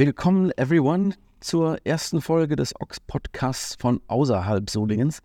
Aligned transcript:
Willkommen, 0.00 0.50
everyone, 0.56 1.12
zur 1.40 1.76
ersten 1.84 2.22
Folge 2.22 2.56
des 2.56 2.74
Ox-Podcasts 2.80 3.76
von 3.78 4.00
außerhalb 4.06 4.70
Solingens. 4.70 5.20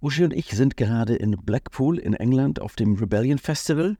Uschi 0.00 0.22
und 0.22 0.32
ich 0.32 0.52
sind 0.52 0.76
gerade 0.76 1.16
in 1.16 1.32
Blackpool 1.32 1.98
in 1.98 2.14
England 2.14 2.60
auf 2.60 2.76
dem 2.76 2.94
Rebellion 2.94 3.38
Festival. 3.38 3.96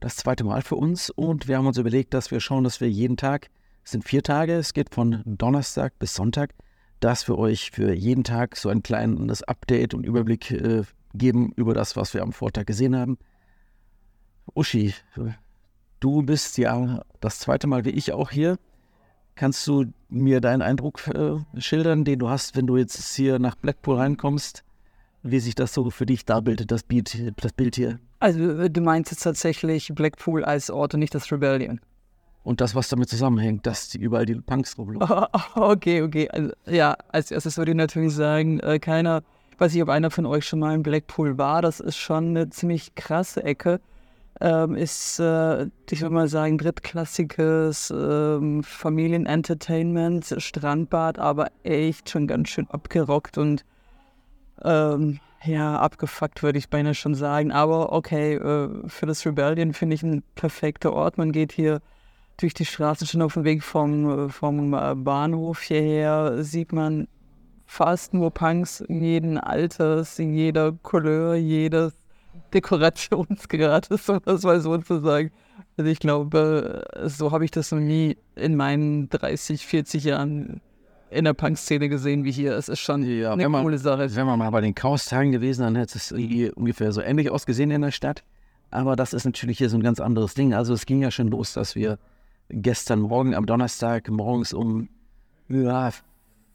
Das 0.00 0.16
zweite 0.16 0.44
Mal 0.44 0.60
für 0.60 0.76
uns 0.76 1.08
und 1.08 1.48
wir 1.48 1.56
haben 1.56 1.66
uns 1.66 1.78
überlegt, 1.78 2.12
dass 2.12 2.30
wir 2.30 2.40
schauen, 2.40 2.62
dass 2.62 2.82
wir 2.82 2.90
jeden 2.90 3.16
Tag, 3.16 3.48
es 3.84 3.92
sind 3.92 4.04
vier 4.04 4.22
Tage, 4.22 4.52
es 4.52 4.74
geht 4.74 4.94
von 4.94 5.22
Donnerstag 5.24 5.98
bis 5.98 6.12
Sonntag, 6.12 6.52
dass 7.00 7.26
wir 7.26 7.38
euch 7.38 7.70
für 7.70 7.94
jeden 7.94 8.22
Tag 8.22 8.54
so 8.54 8.68
ein 8.68 8.82
kleines 8.82 9.42
Update 9.42 9.94
und 9.94 10.04
Überblick 10.04 10.50
äh, 10.50 10.82
geben 11.14 11.54
über 11.56 11.72
das, 11.72 11.96
was 11.96 12.12
wir 12.12 12.20
am 12.20 12.34
Vortag 12.34 12.66
gesehen 12.66 12.94
haben. 12.94 13.16
Uschi, 14.54 14.92
du 16.00 16.22
bist 16.22 16.58
ja 16.58 17.02
das 17.22 17.38
zweite 17.38 17.66
Mal 17.66 17.86
wie 17.86 17.90
ich 17.92 18.12
auch 18.12 18.30
hier. 18.30 18.58
Kannst 19.36 19.66
du 19.66 19.84
mir 20.08 20.40
deinen 20.40 20.62
Eindruck 20.62 21.06
äh, 21.08 21.36
schildern, 21.60 22.04
den 22.04 22.18
du 22.18 22.30
hast, 22.30 22.56
wenn 22.56 22.66
du 22.66 22.78
jetzt 22.78 23.14
hier 23.14 23.38
nach 23.38 23.54
Blackpool 23.54 23.96
reinkommst? 23.96 24.64
Wie 25.22 25.40
sich 25.40 25.54
das 25.54 25.74
so 25.74 25.90
für 25.90 26.06
dich 26.06 26.24
darbildet, 26.24 26.70
das 26.70 26.82
Bild, 26.82 27.34
das 27.36 27.52
Bild 27.52 27.76
hier? 27.76 27.98
Also 28.18 28.40
äh, 28.62 28.70
du 28.70 28.80
meinst 28.80 29.10
jetzt 29.10 29.24
tatsächlich 29.24 29.92
Blackpool 29.94 30.42
als 30.42 30.70
Ort 30.70 30.94
und 30.94 31.00
nicht 31.00 31.14
das 31.14 31.30
Rebellion? 31.30 31.80
Und 32.44 32.62
das, 32.62 32.74
was 32.74 32.88
damit 32.88 33.10
zusammenhängt, 33.10 33.66
dass 33.66 33.90
die 33.90 33.98
überall 33.98 34.24
die 34.24 34.36
Punks 34.36 34.78
rumlaufen. 34.78 35.26
okay, 35.54 36.00
okay. 36.00 36.30
Also, 36.30 36.52
ja, 36.64 36.96
als 37.08 37.30
erstes 37.30 37.58
würde 37.58 37.72
ich 37.72 37.76
natürlich 37.76 38.14
sagen, 38.14 38.60
äh, 38.60 38.78
keiner, 38.78 39.22
ich 39.52 39.60
weiß 39.60 39.74
nicht, 39.74 39.82
ob 39.82 39.90
einer 39.90 40.10
von 40.10 40.24
euch 40.24 40.46
schon 40.46 40.60
mal 40.60 40.74
in 40.74 40.82
Blackpool 40.82 41.36
war, 41.36 41.60
das 41.60 41.80
ist 41.80 41.96
schon 41.96 42.28
eine 42.28 42.48
ziemlich 42.48 42.94
krasse 42.94 43.44
Ecke 43.44 43.80
ähm, 44.40 44.74
ist, 44.74 45.18
äh, 45.18 45.66
ich 45.90 46.02
würde 46.02 46.14
mal 46.14 46.28
sagen, 46.28 46.58
drittklassiges 46.58 47.90
ähm, 47.90 48.62
Familienentertainment, 48.62 50.34
Strandbad, 50.38 51.18
aber 51.18 51.50
echt 51.62 52.10
schon 52.10 52.26
ganz 52.26 52.50
schön 52.50 52.68
abgerockt 52.70 53.38
und 53.38 53.64
ähm, 54.62 55.20
ja, 55.44 55.78
abgefuckt, 55.78 56.42
würde 56.42 56.58
ich 56.58 56.68
beinahe 56.68 56.94
schon 56.94 57.14
sagen. 57.14 57.52
Aber 57.52 57.92
okay, 57.92 58.34
äh, 58.34 58.68
für 58.88 59.06
das 59.06 59.24
Rebellion 59.24 59.72
finde 59.72 59.94
ich 59.94 60.02
ein 60.02 60.22
perfekter 60.34 60.92
Ort. 60.92 61.18
Man 61.18 61.32
geht 61.32 61.52
hier 61.52 61.80
durch 62.36 62.52
die 62.52 62.64
Straße 62.64 63.06
schon 63.06 63.22
auf 63.22 63.34
dem 63.34 63.44
Weg 63.44 63.62
vom, 63.62 64.28
vom 64.30 64.74
äh, 64.74 64.94
Bahnhof 64.94 65.62
hierher, 65.62 66.42
sieht 66.42 66.72
man 66.72 67.08
fast 67.64 68.14
nur 68.14 68.30
Punks 68.30 68.80
in 68.80 69.02
jedem 69.02 69.38
Alters, 69.38 70.18
in 70.18 70.34
jeder 70.34 70.72
Couleur, 70.72 71.34
jedes 71.34 71.94
Dekorationsgrad 72.52 73.88
ist, 73.88 74.08
um 74.08 74.20
das 74.24 74.42
mal 74.42 74.60
so 74.60 74.76
zu 74.78 75.00
sagen. 75.00 75.30
Also 75.76 75.90
ich 75.90 75.98
glaube, 75.98 76.84
so 77.04 77.32
habe 77.32 77.44
ich 77.44 77.50
das 77.50 77.72
noch 77.72 77.80
nie 77.80 78.16
in 78.34 78.56
meinen 78.56 79.08
30, 79.08 79.66
40 79.66 80.04
Jahren 80.04 80.60
in 81.10 81.24
der 81.24 81.34
Punk-Szene 81.34 81.88
gesehen 81.88 82.24
wie 82.24 82.32
hier. 82.32 82.56
Es 82.56 82.68
ist 82.68 82.80
schon 82.80 83.02
ja, 83.04 83.32
eine 83.32 83.48
man, 83.48 83.62
coole 83.62 83.78
Sache. 83.78 84.14
Wenn 84.14 84.26
man 84.26 84.38
mal 84.38 84.50
bei 84.50 84.60
den 84.60 84.74
Chaos-Tagen 84.74 85.32
gewesen, 85.32 85.62
dann 85.62 85.76
hätte 85.76 85.98
es 85.98 86.12
ungefähr 86.12 86.92
so 86.92 87.00
ähnlich 87.00 87.30
ausgesehen 87.30 87.70
in 87.70 87.82
der 87.82 87.90
Stadt. 87.90 88.24
Aber 88.70 88.96
das 88.96 89.12
ist 89.12 89.24
natürlich 89.24 89.58
hier 89.58 89.70
so 89.70 89.76
ein 89.76 89.82
ganz 89.82 90.00
anderes 90.00 90.34
Ding. 90.34 90.52
Also 90.52 90.74
es 90.74 90.86
ging 90.86 91.00
ja 91.00 91.10
schon 91.10 91.28
los, 91.28 91.52
dass 91.52 91.74
wir 91.74 91.98
gestern 92.48 93.00
Morgen 93.00 93.34
am 93.34 93.46
Donnerstag 93.46 94.08
morgens 94.08 94.52
um 94.52 94.88
ja, 95.48 95.90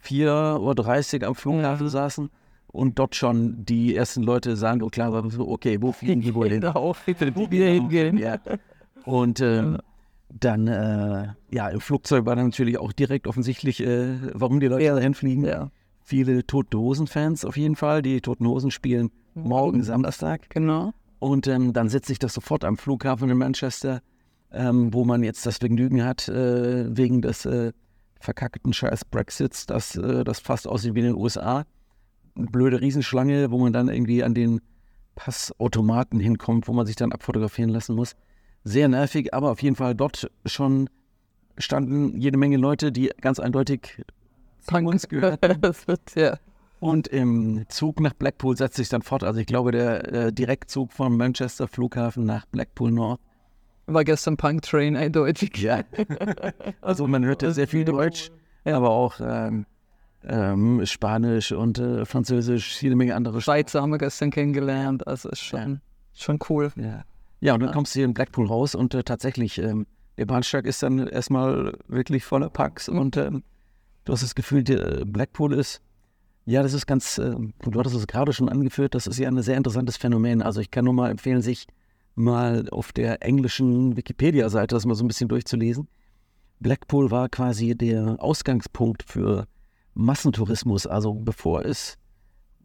4.30 0.04 1.22
Uhr 1.22 1.28
am 1.28 1.36
Flughafen 1.36 1.90
saßen 1.90 2.30
und 2.72 3.00
dort 3.00 3.16
schon 3.16 3.66
die 3.66 3.96
ersten 3.96 4.24
Leute 4.24 4.56
sagen, 4.56 4.82
oh 4.82 4.88
klar, 4.88 5.14
okay, 5.40 5.82
wo 5.82 5.92
fliegen 5.92 6.22
die 6.22 6.34
wohl 6.34 6.50
hin? 6.50 6.62
Genau, 6.62 6.96
wo 7.34 7.52
wir 7.52 7.68
hingehen. 7.68 8.18
Ja. 8.18 8.40
Und 9.06 9.40
äh, 9.40 9.78
dann, 10.30 10.68
äh, 10.68 11.30
ja, 11.50 11.70
im 11.70 11.82
Flugzeug 11.82 12.26
war 12.28 12.36
dann 12.36 12.46
natürlich 12.46 12.78
auch 12.78 12.94
direkt 12.94 13.26
offensichtlich, 13.26 13.82
äh, 13.82 14.16
warum 14.34 14.60
die 14.60 14.68
Leute 14.68 14.86
ja. 14.86 14.96
dahin 14.96 15.16
fliegen. 15.16 15.44
Ja. 15.44 15.72
Viele 16.04 16.46
Toten 16.46 16.78
Hosen-Fans 16.78 17.44
auf 17.46 17.58
jeden 17.58 17.76
Fall. 17.76 18.04
Die 18.04 18.22
Toten 18.22 18.48
Hosen 18.48 18.70
spielen 18.70 19.10
morgen 19.34 19.84
Samstag. 19.84 20.50
Genau. 20.52 20.94
Und 21.20 21.48
ähm, 21.48 21.74
dann 21.74 21.90
sitze 21.90 22.12
ich 22.12 22.20
das 22.20 22.34
sofort 22.34 22.64
am 22.64 22.78
Flughafen 22.78 23.30
in 23.30 23.38
Manchester, 23.38 24.02
ähm, 24.52 24.94
wo 24.94 25.04
man 25.04 25.24
jetzt 25.24 25.46
das 25.46 25.58
Vergnügen 25.58 26.04
hat, 26.04 26.28
äh, 26.28 26.96
wegen 26.96 27.22
des 27.22 27.46
äh, 27.46 27.72
verkackten 28.20 28.74
Scheiß 28.74 29.06
Brexits, 29.06 29.66
dass 29.66 29.96
äh, 29.96 30.24
das 30.24 30.40
fast 30.40 30.68
aussieht 30.68 30.94
wie 30.94 31.00
in 31.00 31.06
den 31.06 31.16
USA 31.16 31.66
blöde 32.36 32.82
Riesenschlange, 32.82 33.52
wo 33.52 33.58
man 33.58 33.74
dann 33.74 33.90
irgendwie 33.90 34.24
an 34.24 34.34
den 34.34 34.62
Passautomaten 35.16 36.20
hinkommt, 36.20 36.68
wo 36.68 36.74
man 36.74 36.86
sich 36.86 36.96
dann 36.96 37.12
abfotografieren 37.12 37.70
lassen 37.70 37.96
muss. 37.96 38.16
Sehr 38.64 38.88
nervig, 38.88 39.34
aber 39.34 39.52
auf 39.52 39.62
jeden 39.62 39.76
Fall 39.76 39.96
dort 39.96 40.30
schon 40.46 40.90
standen 41.58 42.20
jede 42.20 42.38
Menge 42.38 42.58
Leute, 42.58 42.92
die 42.92 43.12
ganz 43.22 43.40
eindeutig 43.40 44.04
zu 44.62 44.76
uns 44.76 45.08
gehörten. 45.08 45.60
ja. 46.16 46.38
Und 46.80 47.08
im 47.08 47.66
Zug 47.70 48.00
nach 48.00 48.14
Blackpool 48.14 48.58
setzt 48.58 48.78
sich 48.78 48.90
dann 48.90 49.04
fort. 49.04 49.24
Also 49.24 49.40
ich 49.40 49.46
glaube, 49.46 49.72
der 49.72 50.14
äh, 50.14 50.34
Direktzug 50.34 50.92
vom 50.92 51.16
Manchester 51.16 51.68
Flughafen 51.68 52.26
nach 52.26 52.46
Blackpool 52.48 52.92
North. 52.92 53.20
War 53.86 54.04
gestern 54.04 54.38
Punk 54.38 54.64
Train 54.64 54.96
eindeutig. 54.96 55.58
Ja. 55.58 55.82
also 56.82 57.08
man 57.08 57.24
hörte 57.24 57.52
sehr 57.52 57.68
viel 57.68 57.86
Deutsch, 57.86 58.32
aber 58.64 58.90
auch 58.90 59.20
ähm, 59.22 59.66
ähm, 60.24 60.86
Spanisch 60.86 61.52
und 61.52 61.80
äh, 61.80 62.06
Französisch, 62.06 62.82
jede 62.82 62.96
Menge 62.96 63.16
andere 63.16 63.42
Schweizer 63.42 63.82
haben 63.82 63.92
wir 63.92 63.98
gestern 63.98 64.32
kennengelernt, 64.32 65.08
also 65.08 65.30
ist 65.30 65.42
schon, 65.42 65.74
ja. 65.74 65.80
schon 66.14 66.40
cool. 66.50 66.72
Ja. 66.76 67.04
ja, 67.40 67.54
und 67.54 67.62
dann 67.62 67.72
kommst 67.72 67.96
du 67.96 68.00
hier 68.00 68.06
in 68.06 68.14
Blackpool 68.14 68.48
raus 68.48 68.76
und 68.76 68.94
äh, 68.94 69.04
tatsächlich, 69.04 69.58
ähm, 69.58 69.88
der 70.18 70.26
Bahnsteig 70.26 70.66
ist 70.66 70.84
dann 70.84 71.08
erstmal 71.08 71.78
wirklich 71.88 72.24
voller 72.24 72.50
Packs 72.50 72.88
mhm. 72.88 73.00
und 73.00 73.18
ähm, 73.18 73.44
du 74.06 74.14
hast 74.14 74.24
das 74.24 74.36
Gefühl, 74.36 74.64
der 74.64 75.06
Blackpool 75.06 75.54
ist, 75.54 75.82
ja, 76.46 76.64
das 76.64 76.74
ist 76.74 76.86
ganz, 76.86 77.18
äh, 77.18 77.36
du 77.62 77.80
hattest 77.80 77.96
es 77.96 78.08
gerade 78.08 78.34
schon 78.34 78.50
angeführt, 78.50 78.96
das 78.96 79.08
ist 79.08 79.18
ja 79.20 79.28
ein 79.28 79.42
sehr 79.42 79.58
interessantes 79.58 79.98
Phänomen. 79.98 80.42
Also 80.42 80.60
ich 80.60 80.72
kann 80.72 80.86
nur 80.86 80.94
mal 80.94 81.12
empfehlen, 81.12 81.42
sich 81.42 81.68
mal 82.16 82.68
auf 82.70 82.92
der 82.92 83.24
englischen 83.24 83.96
Wikipedia-Seite 83.96 84.76
das 84.76 84.86
mal 84.86 84.96
so 84.96 85.04
ein 85.04 85.08
bisschen 85.08 85.30
durchzulesen. 85.30 85.88
Blackpool 86.60 87.10
war 87.10 87.30
quasi 87.30 87.76
der 87.76 88.18
Ausgangspunkt 88.20 89.04
für 89.04 89.48
Massentourismus. 89.94 90.88
Also 90.88 91.14
bevor 91.14 91.66
es 91.66 91.98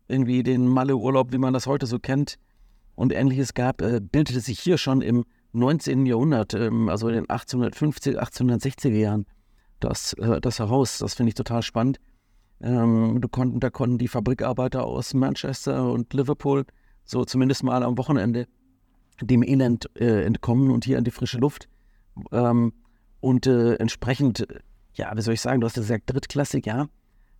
irgendwie 0.08 0.42
den 0.42 0.66
Malle-Urlaub, 0.66 1.32
wie 1.32 1.38
man 1.38 1.52
das 1.52 1.66
heute 1.66 1.86
so 1.86 1.98
kennt, 1.98 2.38
und 2.94 3.12
ähnliches 3.12 3.54
gab, 3.54 3.82
äh, 3.82 4.00
bildete 4.00 4.40
sich 4.40 4.58
hier 4.58 4.78
schon 4.78 5.02
im 5.02 5.24
19. 5.52 6.06
Jahrhundert, 6.06 6.54
ähm, 6.54 6.88
also 6.88 7.08
in 7.08 7.14
den 7.14 7.30
1850, 7.30 8.18
1860er 8.18 8.88
Jahren, 8.88 9.26
das, 9.80 10.14
äh, 10.14 10.40
das 10.40 10.58
heraus. 10.58 10.98
Das 10.98 11.14
finde 11.14 11.28
ich 11.28 11.34
total 11.34 11.62
spannend. 11.62 11.98
Ähm, 12.60 13.20
konnten, 13.30 13.60
da 13.60 13.68
konnten 13.68 13.98
die 13.98 14.08
Fabrikarbeiter 14.08 14.84
aus 14.84 15.12
Manchester 15.12 15.92
und 15.92 16.14
Liverpool 16.14 16.64
so 17.04 17.24
zumindest 17.24 17.62
mal 17.62 17.82
am 17.82 17.98
Wochenende 17.98 18.46
dem 19.20 19.42
Elend 19.42 19.90
äh, 19.94 20.24
entkommen 20.24 20.70
und 20.70 20.86
hier 20.86 20.96
an 20.96 21.04
die 21.04 21.10
frische 21.10 21.38
Luft. 21.38 21.68
Ähm, 22.32 22.72
und 23.20 23.46
äh, 23.46 23.74
entsprechend, 23.74 24.46
ja, 24.94 25.14
wie 25.14 25.20
soll 25.20 25.34
ich 25.34 25.42
sagen, 25.42 25.60
du 25.60 25.66
hast 25.66 25.76
ja 25.76 25.82
gesagt, 25.82 26.10
drittklassig, 26.10 26.64
ja 26.64 26.88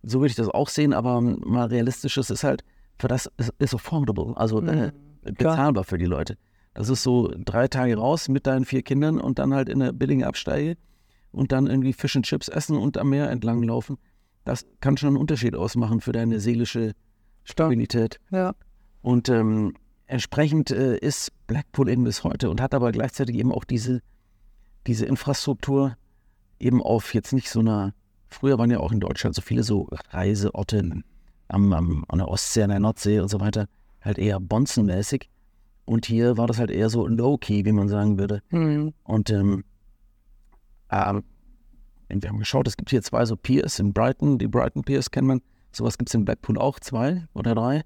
so 0.07 0.19
würde 0.19 0.29
ich 0.29 0.35
das 0.35 0.49
auch 0.49 0.69
sehen, 0.69 0.93
aber 0.93 1.21
mal 1.21 1.67
realistisch 1.67 2.17
ist 2.17 2.43
halt, 2.43 2.63
für 2.97 3.07
das 3.07 3.29
ist, 3.37 3.53
ist 3.59 3.73
affordable, 3.73 4.35
also 4.35 4.61
mhm. 4.61 4.69
äh, 4.69 4.91
bezahlbar 5.23 5.83
für 5.83 5.97
die 5.97 6.05
Leute. 6.05 6.37
Das 6.73 6.89
ist 6.89 7.03
so 7.03 7.33
drei 7.37 7.67
Tage 7.67 7.97
raus 7.97 8.29
mit 8.29 8.47
deinen 8.47 8.65
vier 8.65 8.83
Kindern 8.83 9.19
und 9.19 9.39
dann 9.39 9.53
halt 9.53 9.69
in 9.69 9.81
eine 9.81 9.93
billige 9.93 10.27
Absteige 10.27 10.77
und 11.31 11.51
dann 11.51 11.67
irgendwie 11.67 11.93
Fisch 11.93 12.15
und 12.15 12.23
Chips 12.23 12.47
essen 12.47 12.77
und 12.77 12.97
am 12.97 13.09
Meer 13.09 13.29
entlang 13.29 13.63
laufen. 13.63 13.97
Das 14.45 14.65
kann 14.79 14.95
schon 14.95 15.09
einen 15.09 15.17
Unterschied 15.17 15.55
ausmachen 15.55 16.01
für 16.01 16.11
deine 16.11 16.39
seelische 16.39 16.93
Stabilität. 17.43 18.19
Ja. 18.31 18.53
Und 19.01 19.27
ähm, 19.29 19.73
entsprechend 20.05 20.71
äh, 20.71 20.97
ist 20.97 21.31
Blackpool 21.47 21.89
eben 21.89 22.03
bis 22.03 22.23
heute 22.23 22.49
und 22.49 22.61
hat 22.61 22.73
aber 22.73 22.91
gleichzeitig 22.91 23.35
eben 23.35 23.51
auch 23.51 23.63
diese, 23.63 24.01
diese 24.85 25.05
Infrastruktur 25.05 25.97
eben 26.59 26.81
auf 26.81 27.13
jetzt 27.13 27.33
nicht 27.33 27.49
so 27.49 27.59
einer 27.59 27.93
Früher 28.29 28.57
waren 28.57 28.71
ja 28.71 28.79
auch 28.79 28.91
in 28.91 28.99
Deutschland 28.99 29.35
so 29.35 29.41
viele 29.41 29.63
so 29.63 29.87
Reiseorte 30.11 31.03
am, 31.47 31.73
am, 31.73 32.05
an 32.07 32.17
der 32.19 32.27
Ostsee, 32.27 32.63
an 32.63 32.69
der 32.69 32.79
Nordsee 32.79 33.19
und 33.19 33.29
so 33.29 33.39
weiter, 33.39 33.67
halt 34.01 34.17
eher 34.17 34.39
bonzenmäßig. 34.39 35.29
Und 35.85 36.05
hier 36.05 36.37
war 36.37 36.47
das 36.47 36.59
halt 36.59 36.69
eher 36.69 36.89
so 36.89 37.07
low-key, 37.07 37.63
wie 37.63 37.71
man 37.71 37.87
sagen 37.87 38.19
würde. 38.19 38.41
Mhm. 38.49 38.93
Und 39.03 39.29
ähm, 39.29 39.63
ähm, 40.91 41.23
wir 42.09 42.29
haben 42.29 42.39
geschaut, 42.39 42.67
es 42.67 42.75
gibt 42.75 42.89
hier 42.89 43.01
zwei 43.01 43.25
so 43.25 43.35
Piers 43.35 43.79
in 43.79 43.93
Brighton. 43.93 44.37
Die 44.37 44.47
Brighton 44.47 44.83
Piers 44.83 45.11
kennt 45.11 45.27
man. 45.27 45.41
Sowas 45.71 45.97
gibt 45.97 46.09
es 46.09 46.13
in 46.13 46.25
Blackpool 46.25 46.57
auch, 46.57 46.79
zwei 46.79 47.25
oder 47.33 47.55
drei. 47.55 47.83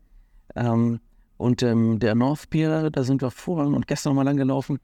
Ähm, 0.55 0.99
und 1.38 1.63
ähm, 1.63 1.99
der 1.99 2.15
North 2.15 2.49
Pier, 2.49 2.89
da 2.89 3.03
sind 3.03 3.21
wir 3.21 3.31
vorhin 3.31 3.73
und 3.73 3.88
gestern 3.88 4.11
nochmal 4.11 4.25
lang 4.25 4.38
gelaufen. 4.38 4.79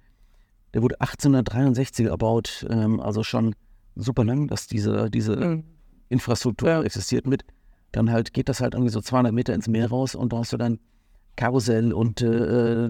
Der 0.74 0.82
wurde 0.82 1.00
1863 1.00 2.08
erbaut, 2.08 2.66
ähm, 2.70 3.00
also 3.00 3.24
schon 3.24 3.56
super 3.98 4.24
lang, 4.24 4.48
dass 4.48 4.68
diese, 4.68 5.10
diese 5.10 5.36
mhm. 5.36 5.64
Infrastruktur 6.10 6.70
ja. 6.70 6.84
existiert 6.84 7.28
mit. 7.28 7.44
Dann 7.92 8.12
halt 8.12 8.34
geht 8.34 8.50
das 8.50 8.62
halt 8.62 8.74
irgendwie 8.74 8.92
so 8.92 9.02
200 9.02 9.34
Meter 9.34 9.54
ins 9.54 9.68
Meer 9.68 9.90
raus 9.90 10.16
und 10.16 10.34
da 10.34 10.40
hast 10.40 10.54
du 10.54 10.58
dann 10.58 10.80
Karussell 11.36 11.94
und 11.94 12.22
äh, 12.22 12.90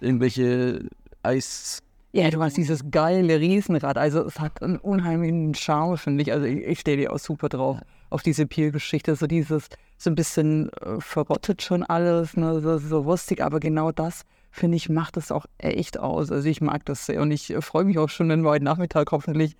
irgendwelche 0.00 0.88
Eis, 1.22 1.82
Ja, 2.12 2.30
du 2.30 2.40
hast 2.42 2.56
dieses 2.56 2.90
geile 2.90 3.40
Riesenrad. 3.40 3.98
Also 3.98 4.24
es 4.24 4.38
hat 4.38 4.62
einen 4.62 4.76
unheimlichen 4.76 5.54
Charme, 5.54 5.96
finde 5.96 6.22
ich. 6.22 6.32
Also 6.32 6.46
ich, 6.46 6.58
ich 6.58 6.80
stehe 6.80 6.96
dir 6.96 7.12
auch 7.12 7.18
super 7.18 7.48
drauf 7.48 7.78
auf 8.10 8.22
diese 8.22 8.46
Pier-Geschichte. 8.46 9.16
So 9.16 9.26
dieses, 9.26 9.68
so 9.96 10.10
ein 10.10 10.14
bisschen 10.14 10.70
äh, 10.74 11.00
verrottet 11.00 11.62
schon 11.62 11.82
alles, 11.82 12.36
ne? 12.36 12.60
so, 12.60 12.78
so 12.78 13.00
rustig, 13.00 13.42
aber 13.42 13.60
genau 13.60 13.92
das, 13.92 14.22
finde 14.50 14.76
ich, 14.76 14.88
macht 14.88 15.16
es 15.16 15.32
auch 15.32 15.46
echt 15.58 15.98
aus. 15.98 16.30
Also 16.30 16.48
ich 16.48 16.60
mag 16.60 16.84
das 16.86 17.06
sehr 17.06 17.20
und 17.20 17.30
ich 17.30 17.50
äh, 17.50 17.60
freue 17.60 17.84
mich 17.84 17.98
auch 17.98 18.08
schon, 18.08 18.28
wenn 18.28 18.42
wir 18.42 18.50
heute 18.50 18.64
Nachmittag 18.64 19.10
hoffentlich 19.10 19.56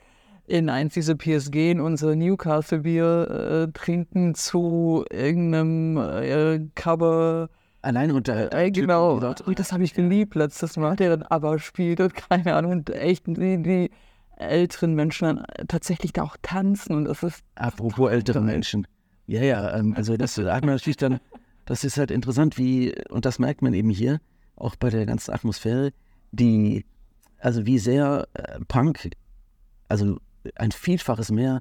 in 0.49 0.71
eins 0.71 0.95
dieser 0.95 1.15
Piers 1.15 1.50
gehen, 1.50 1.81
unser 1.81 2.17
Newcastle-Bier 2.17 3.69
äh, 3.69 3.73
trinken 3.73 4.35
zu 4.35 5.05
irgendeinem 5.11 5.97
äh, 5.97 6.61
Cover 6.75 7.50
Allein 7.81 8.11
unter. 8.11 8.53
Äh, 8.53 8.71
genau. 8.71 9.19
Und 9.45 9.59
das 9.59 9.73
habe 9.73 9.85
ich 9.85 9.95
geliebt 9.95 10.35
letztes 10.35 10.77
Mal, 10.77 10.97
der 10.97 11.17
dann 11.17 11.23
aber 11.23 11.59
spielt 11.59 12.00
und 12.00 12.15
keine 12.31 12.55
Ahnung. 12.55 12.73
Und 12.73 12.91
echt 12.91 13.27
die, 13.27 13.62
die 13.62 13.91
älteren 14.37 14.95
Menschen 14.95 15.27
dann 15.27 15.45
tatsächlich 15.69 16.12
da 16.12 16.25
auch 16.25 16.37
tanzen. 16.43 16.97
Und 16.97 17.05
das 17.05 17.23
ist. 17.23 17.44
Apropos 17.55 18.11
ältere 18.11 18.41
Menschen. 18.41 18.87
Ja, 19.27 19.43
ja, 19.43 19.77
ähm, 19.77 19.94
also 19.97 20.17
das 20.17 20.35
sagt 20.35 20.65
man 20.65 20.75
natürlich 20.75 20.97
dann, 20.97 21.21
das 21.67 21.85
ist 21.85 21.99
halt 21.99 22.11
interessant, 22.11 22.56
wie, 22.56 22.94
und 23.11 23.27
das 23.27 23.39
merkt 23.39 23.62
man 23.62 23.75
eben 23.75 23.91
hier, 23.91 24.21
auch 24.56 24.75
bei 24.75 24.89
der 24.89 25.05
ganzen 25.05 25.33
Atmosphäre, 25.33 25.93
die, 26.33 26.87
also 27.39 27.67
wie 27.67 27.79
sehr 27.79 28.27
äh, 28.33 28.59
Punk, 28.67 29.11
also 29.87 30.17
ein 30.56 30.73
Vielfaches 30.73 31.31
mehr 31.31 31.61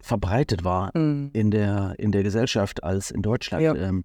verbreitet 0.00 0.62
war 0.64 0.96
Mhm. 0.96 1.30
in, 1.32 1.50
der, 1.50 1.94
in 1.98 2.12
der 2.12 2.22
Gesellschaft 2.22 2.84
als 2.84 3.10
in 3.10 3.22
Deutschland. 3.22 3.62
Ja. 3.62 3.74
Ähm, 3.74 4.04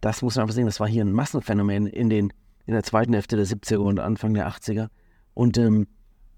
das 0.00 0.22
muss 0.22 0.36
man 0.36 0.42
einfach 0.42 0.54
sehen, 0.54 0.66
das 0.66 0.80
war 0.80 0.88
hier 0.88 1.04
ein 1.04 1.12
Massenphänomen 1.12 1.86
in, 1.86 2.08
den, 2.08 2.32
in 2.66 2.74
der 2.74 2.82
zweiten 2.82 3.12
Hälfte 3.12 3.36
der 3.36 3.46
70er 3.46 3.76
und 3.78 4.00
Anfang 4.00 4.34
der 4.34 4.48
80er. 4.48 4.88
Und 5.34 5.58
ähm, 5.58 5.86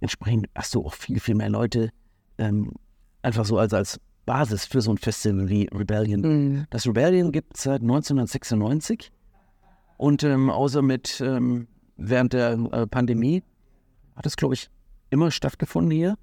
entsprechend 0.00 0.48
hast 0.54 0.74
du 0.74 0.84
auch 0.84 0.94
viel, 0.94 1.20
viel 1.20 1.34
mehr 1.34 1.50
Leute 1.50 1.90
ähm, 2.38 2.72
einfach 3.22 3.44
so 3.44 3.58
als, 3.58 3.72
als 3.74 4.00
Basis 4.26 4.64
für 4.66 4.80
so 4.80 4.90
ein 4.92 4.98
Festival 4.98 5.48
wie 5.48 5.68
Rebellion. 5.72 6.20
Mhm. 6.20 6.66
Das 6.70 6.86
Rebellion 6.86 7.32
gibt 7.32 7.56
es 7.56 7.64
seit 7.64 7.82
1996 7.82 9.12
und 9.96 10.24
ähm, 10.24 10.50
außer 10.50 10.82
mit 10.82 11.20
ähm, 11.20 11.68
während 11.96 12.32
der 12.32 12.52
äh, 12.72 12.86
Pandemie 12.86 13.42
hat 14.16 14.26
es, 14.26 14.36
glaube 14.36 14.54
ich, 14.54 14.70
immer 15.10 15.30
stattgefunden 15.30 15.90
hier. 15.90 16.16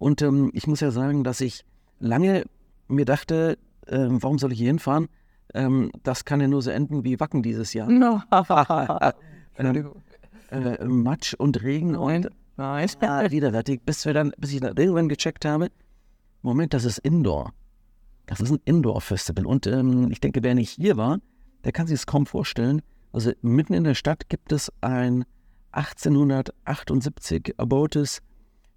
Und 0.00 0.22
ähm, 0.22 0.50
ich 0.54 0.66
muss 0.66 0.80
ja 0.80 0.90
sagen, 0.90 1.24
dass 1.24 1.42
ich 1.42 1.62
lange 1.98 2.46
mir 2.88 3.04
dachte, 3.04 3.58
ähm, 3.86 4.22
warum 4.22 4.38
soll 4.38 4.50
ich 4.52 4.58
hier 4.58 4.68
hinfahren? 4.68 5.08
Ähm, 5.52 5.92
das 6.02 6.24
kann 6.24 6.40
ja 6.40 6.48
nur 6.48 6.62
so 6.62 6.70
enden 6.70 7.04
wie 7.04 7.20
Wacken 7.20 7.42
dieses 7.42 7.74
Jahr. 7.74 7.88
No. 7.88 8.22
Ähm, 9.58 9.92
äh, 10.64 10.84
Matsch 10.84 11.34
und 11.34 11.62
Regen 11.62 11.94
und 11.94 12.30
Nein. 12.56 12.88
Ah, 13.02 13.30
widerwärtig, 13.30 13.82
bis, 13.84 14.04
wir 14.04 14.14
dann, 14.14 14.32
bis 14.36 14.52
ich 14.52 14.60
dann 14.60 14.76
irgendwann 14.76 15.08
gecheckt 15.08 15.44
habe, 15.44 15.70
Moment, 16.42 16.74
das 16.74 16.84
ist 16.84 16.98
Indoor. 16.98 17.52
Das 18.26 18.40
ist 18.40 18.50
ein 18.50 18.60
Indoor-Festival. 18.64 19.46
Und 19.46 19.66
ähm, 19.66 20.10
ich 20.10 20.20
denke, 20.20 20.42
wer 20.42 20.54
nicht 20.54 20.70
hier 20.70 20.96
war, 20.96 21.20
der 21.64 21.72
kann 21.72 21.86
sich 21.86 21.94
es 21.94 22.06
kaum 22.06 22.26
vorstellen. 22.26 22.82
Also 23.12 23.32
mitten 23.42 23.74
in 23.74 23.84
der 23.84 23.94
Stadt 23.94 24.28
gibt 24.28 24.50
es 24.50 24.72
ein 24.80 25.24
1878 25.72 27.54
erbautes 27.58 28.22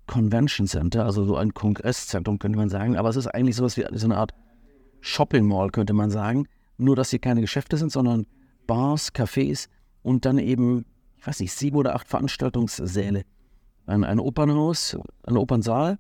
Convention 0.08 0.68
Center, 0.68 1.06
also 1.06 1.24
so 1.26 1.36
ein 1.38 1.54
Kongresszentrum, 1.54 2.40
könnte 2.40 2.58
man 2.58 2.70
sagen. 2.70 2.98
Aber 2.98 3.10
es 3.10 3.16
ist 3.16 3.28
eigentlich 3.28 3.56
sowas 3.56 3.78
wie 3.78 3.86
so 3.94 4.06
eine 4.08 4.18
Art 4.18 4.34
Shopping 5.02 5.46
Mall, 5.48 5.70
könnte 5.70 5.94
man 5.94 6.10
sagen. 6.10 6.48
Nur, 6.78 6.96
dass 6.96 7.10
hier 7.12 7.20
keine 7.20 7.42
Geschäfte 7.42 7.78
sind, 7.78 7.92
sondern 7.92 8.26
Bars, 8.68 9.14
Cafés 9.14 9.68
und 10.02 10.26
dann 10.26 10.38
eben, 10.40 10.86
ich 11.18 11.26
weiß 11.28 11.40
nicht, 11.40 11.54
sieben 11.54 11.78
oder 11.78 11.96
acht 11.96 12.08
Veranstaltungssäle. 12.08 13.24
Ein, 13.86 14.04
ein 14.04 14.20
Opernhaus, 14.20 14.98
ein 15.24 15.38
Opernsaal, 15.38 15.98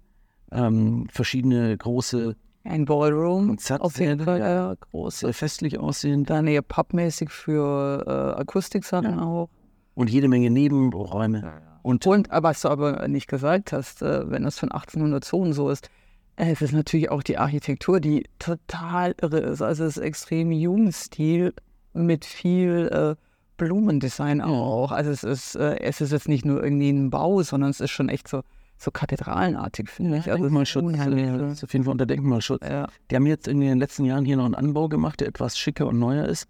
ähm, 0.51 1.07
verschiedene 1.11 1.77
große 1.77 2.35
Ein 2.63 2.85
Ballroom. 2.85 3.57
Auf 3.79 4.00
jeden 4.00 4.21
Fall, 4.21 4.39
ja, 4.39 4.50
ja, 4.50 4.73
groß. 4.75 5.25
festlich 5.31 5.77
aussehend 5.79 6.29
Dann 6.29 6.47
eher 6.47 6.61
pubmäßig 6.61 7.29
für 7.29 8.03
äh, 8.07 8.39
Akustiksachen 8.41 9.17
Ja. 9.17 9.21
auch. 9.21 9.50
und 9.95 10.09
jede 10.09 10.27
Menge 10.29 10.50
Nebenräume. 10.50 11.61
Und 11.83 12.07
Und 12.07 12.31
aber 12.31 12.50
was 12.50 12.62
du 12.62 12.69
aber 12.69 13.07
nicht 13.07 13.27
gesagt 13.27 13.74
hast, 13.74 14.01
äh, 14.01 14.30
wenn 14.30 14.44
das 14.44 14.57
von 14.57 14.71
1800 14.71 15.24
so 15.24 15.38
und 15.38 15.53
so 15.53 15.69
ist, 15.69 15.89
äh, 16.38 16.51
es 16.51 16.62
ist 16.62 16.71
natürlich 16.71 17.12
auch 17.12 17.21
die 17.21 17.38
Architektur, 17.38 18.00
die 18.00 18.25
total 18.39 19.15
irre 19.21 19.39
ist. 19.39 19.62
Also 19.62 19.83
es 19.83 19.97
ist 19.97 20.03
extrem 20.03 20.51
Jugendstil 20.51 21.53
mit 21.94 22.25
viel 22.25 22.89
äh, 22.91 23.15
Blumendesign 23.57 24.41
auch. 24.41 24.91
Also 24.91 25.12
es 25.12 25.24
ist, 25.24 25.56
äh, 25.56 25.80
es 25.80 26.01
ist 26.01 26.12
jetzt 26.12 26.27
nicht 26.27 26.45
nur 26.45 26.63
irgendwie 26.63 26.89
ein 26.89 27.09
Bau, 27.09 27.44
sondern 27.44 27.69
es 27.69 27.80
ist 27.80 27.91
schon 27.91 28.09
echt 28.09 28.27
so, 28.27 28.44
so 28.77 28.89
kathedralenartig, 28.89 29.89
finde 29.89 30.18
ich. 30.18 30.31
Also 30.31 30.31
es 30.31 30.36
ist 30.36 30.41
Denkmalschutz, 30.44 30.83
unheimlich 30.83 31.51
ist 31.51 31.63
auf 31.63 31.74
jeden 31.74 31.86
Fall 31.86 31.91
unter 31.91 32.06
Denkmalschutz. 32.06 32.62
Ja. 32.68 32.88
Die 33.12 33.15
haben 33.15 33.27
jetzt 33.27 33.47
in 33.47 33.59
den 33.59 33.77
letzten 33.77 34.06
Jahren 34.06 34.25
hier 34.25 34.38
noch 34.38 34.45
einen 34.45 34.56
Anbau 34.56 34.88
gemacht, 34.88 35.19
der 35.19 35.27
etwas 35.27 35.57
schicker 35.57 35.88
und 35.88 36.00
neuer 36.00 36.25
ist. 36.25 36.47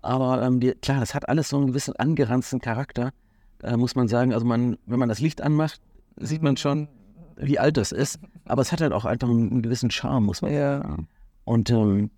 Aber 0.00 0.42
ähm, 0.42 0.60
die, 0.60 0.72
klar, 0.72 1.00
das 1.00 1.14
hat 1.14 1.28
alles 1.28 1.48
so 1.48 1.56
einen 1.56 1.68
gewissen 1.68 1.96
angeranzten 1.96 2.60
Charakter, 2.60 3.12
äh, 3.62 3.76
muss 3.76 3.94
man 3.94 4.08
sagen. 4.08 4.32
Also 4.32 4.46
man, 4.46 4.76
wenn 4.86 4.98
man 4.98 5.08
das 5.08 5.20
Licht 5.20 5.40
anmacht, 5.42 5.80
sieht 6.16 6.42
man 6.42 6.56
schon, 6.56 6.88
wie 7.36 7.58
alt 7.58 7.76
das 7.76 7.92
ist. 7.92 8.18
Aber 8.44 8.62
es 8.62 8.72
hat 8.72 8.80
halt 8.80 8.92
auch 8.92 9.04
einfach 9.04 9.28
einen, 9.28 9.50
einen 9.50 9.62
gewissen 9.62 9.90
Charme, 9.90 10.24
muss 10.26 10.42
man 10.42 10.52
Ja. 10.52 10.78
sagen. 10.82 11.08
Und 11.44 11.70
ähm, 11.70 12.10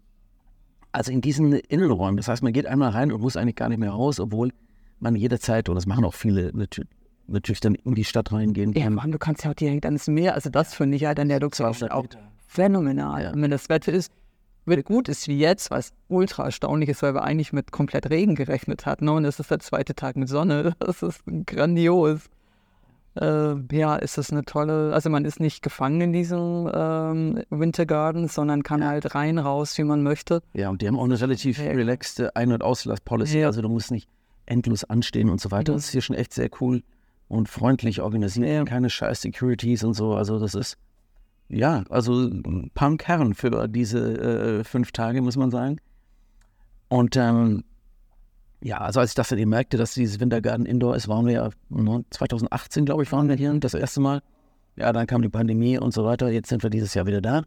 also 0.93 1.13
in 1.13 1.21
diesen 1.21 1.53
Innenräumen, 1.53 2.17
das 2.17 2.27
heißt, 2.29 2.43
man 2.43 2.53
geht 2.53 2.67
einmal 2.67 2.91
rein 2.91 3.13
und 3.13 3.21
muss 3.21 3.37
eigentlich 3.37 3.55
gar 3.57 3.69
nicht 3.69 3.79
mehr 3.79 3.91
raus, 3.93 4.19
obwohl 4.19 4.51
man 4.99 5.15
jederzeit, 5.15 5.69
und 5.69 5.77
das 5.77 5.87
machen 5.87 6.05
auch 6.05 6.15
viele 6.15 6.51
natürlich, 6.53 6.91
natürlich 7.27 7.61
dann 7.61 7.75
in 7.77 7.95
die 7.95 8.05
Stadt 8.05 8.33
reingehen 8.33 8.73
Ja, 8.73 8.85
kann. 8.85 8.95
Mann, 8.95 9.13
du 9.13 9.19
kannst 9.19 9.45
ja 9.45 9.51
auch 9.51 9.55
direkt 9.55 9.85
ans 9.85 10.09
Meer. 10.09 10.35
Also 10.35 10.51
das 10.51 10.75
finde 10.75 10.97
ich 10.97 11.05
halt 11.05 11.21
an 11.21 11.29
der 11.29 11.41
200 11.41 11.91
auch 11.93 12.07
phänomenal. 12.49 13.23
Ja. 13.23 13.33
Wenn 13.35 13.51
das 13.51 13.69
Wetter 13.69 13.93
ist, 13.93 14.13
gut 14.85 15.09
ist 15.09 15.27
wie 15.29 15.39
jetzt, 15.39 15.71
was 15.71 15.93
ultra 16.09 16.45
erstaunlich 16.45 16.89
ist, 16.89 17.03
weil 17.03 17.15
wir 17.15 17.23
eigentlich 17.23 17.53
mit 17.53 17.73
komplett 17.73 18.11
Regen 18.11 18.35
gerechnet 18.35 18.87
hatten. 18.87 19.07
Ne? 19.07 19.13
Und 19.13 19.25
es 19.25 19.41
ist 19.41 19.51
der 19.51 19.61
zweite 19.61 19.95
Tag 19.95 20.17
mit 20.17 20.29
Sonne. 20.29 20.75
Das 20.81 21.03
ist 21.03 21.23
grandios. 21.47 22.23
Äh, 23.17 23.55
ja, 23.73 23.97
ist 23.97 24.19
das 24.19 24.31
eine 24.31 24.45
tolle, 24.45 24.93
also 24.95 25.11
man 25.11 25.25
ist 25.25 25.41
nicht 25.41 25.63
gefangen 25.63 26.01
in 26.01 26.13
diesem 26.13 26.71
ähm, 26.73 27.43
Winter 27.51 27.85
Garden, 27.85 28.29
sondern 28.29 28.63
kann 28.63 28.87
halt 28.87 29.17
rein, 29.17 29.39
raus, 29.39 29.77
wie 29.79 29.83
man 29.83 30.03
möchte. 30.05 30.43
Ja, 30.53 30.71
und 30.71 30.81
die 30.81 30.87
haben 30.87 30.97
auch 30.97 31.05
eine 31.05 31.21
relativ 31.21 31.59
Ja. 31.59 31.73
relaxte 31.73 32.37
Ein- 32.37 32.53
und 32.53 32.63
Auslass-Policy. 32.63 33.41
Ja. 33.41 33.49
Also 33.49 33.63
du 33.63 33.69
musst 33.69 33.91
nicht 33.91 34.09
endlos 34.47 34.85
anstehen 34.85 35.29
und 35.29 35.41
so 35.41 35.51
weiter. 35.51 35.73
Mhm. 35.73 35.77
Das 35.77 35.87
ist 35.87 35.91
hier 35.91 36.03
schon 36.03 36.15
echt 36.15 36.33
sehr 36.33 36.51
cool 36.61 36.83
und 37.29 37.49
freundlich 37.49 38.01
organisiert. 38.01 38.49
Ja. 38.49 38.65
Keine 38.65 38.91
scheiß 38.91 39.23
Securities 39.23 39.83
und 39.83 39.95
so. 39.95 40.15
Also 40.15 40.39
das 40.39 40.55
ist, 40.55 40.77
ja, 41.51 41.85
also 41.91 42.31
Punk-Herren 42.75 43.35
für 43.35 43.69
diese 43.69 44.61
äh, 44.61 44.65
fünf 44.65 44.93
Tage, 44.93 45.21
muss 45.21 45.37
man 45.37 45.51
sagen. 45.51 45.81
Und 46.89 47.17
ähm, 47.17 47.65
ja, 48.63 48.79
also 48.79 49.01
als 49.01 49.11
ich 49.11 49.15
das 49.15 49.29
dann 49.29 49.39
eben 49.39 49.51
merkte, 49.51 49.77
dass 49.77 49.95
dieses 49.95 50.21
Wintergarten 50.21 50.67
Indoor 50.67 50.95
ist, 50.95 51.09
waren 51.09 51.27
wir 51.27 51.33
ja 51.33 51.51
ne, 51.69 52.05
2018, 52.11 52.85
glaube 52.85 53.03
ich, 53.03 53.13
waren 53.13 53.29
wir 53.29 53.37
hier 53.37 53.53
das 53.55 53.75
erste 53.75 54.01
Mal. 54.01 54.23
Ja, 54.77 54.93
dann 54.93 55.07
kam 55.07 55.23
die 55.23 55.29
Pandemie 55.29 55.79
und 55.79 55.93
so 55.93 56.05
weiter. 56.05 56.31
Jetzt 56.31 56.49
sind 56.49 56.63
wir 56.63 56.71
dieses 56.71 56.95
Jahr 56.95 57.07
wieder 57.07 57.21
da. 57.21 57.43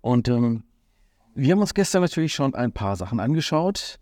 Und 0.00 0.28
ähm, 0.28 0.62
wir 1.34 1.52
haben 1.52 1.60
uns 1.60 1.74
gestern 1.74 2.02
natürlich 2.02 2.32
schon 2.32 2.54
ein 2.54 2.72
paar 2.72 2.96
Sachen 2.96 3.20
angeschaut. 3.20 3.98